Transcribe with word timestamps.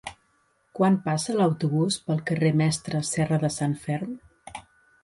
Quan 0.79 0.95
passa 1.07 1.35
l'autobús 1.41 1.99
pel 2.09 2.25
carrer 2.31 2.53
Mestre 2.63 3.07
Serradesanferm? 3.13 4.19